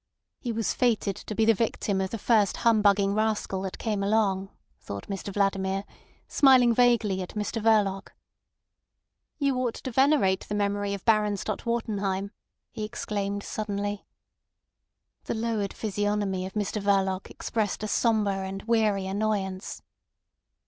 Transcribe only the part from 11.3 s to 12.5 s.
Stott Wartenheim,"